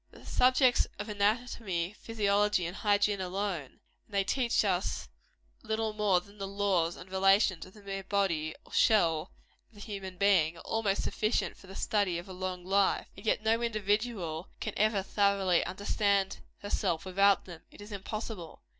The 0.09 0.25
Subjects 0.25 0.87
of 0.97 1.09
Anatomy, 1.09 1.93
Physiology 1.93 2.65
and 2.65 2.75
Hygiene 2.77 3.21
alone 3.21 3.65
and 4.07 4.09
they 4.09 4.23
teach 4.23 4.65
us 4.65 5.07
little 5.61 5.93
more 5.93 6.19
than 6.21 6.39
the 6.39 6.47
laws 6.47 6.95
and 6.95 7.07
relations 7.11 7.67
of 7.67 7.75
the 7.75 7.83
mere 7.83 8.03
body 8.03 8.55
or 8.65 8.71
shell 8.73 9.31
of 9.69 9.75
the 9.75 9.79
human 9.79 10.17
being 10.17 10.57
are 10.57 10.61
almost 10.61 11.03
sufficient 11.03 11.55
for 11.55 11.67
the 11.67 11.75
study 11.75 12.17
of 12.17 12.27
a 12.27 12.33
long 12.33 12.65
life; 12.65 13.09
and 13.15 13.27
yet 13.27 13.43
no 13.43 13.61
individual 13.61 14.49
can 14.59 14.73
ever 14.75 15.03
thoroughly 15.03 15.63
understand 15.67 16.39
herself 16.63 17.05
without 17.05 17.45
them: 17.45 17.61
it 17.69 17.79
is 17.79 17.91
impossible. 17.91 18.59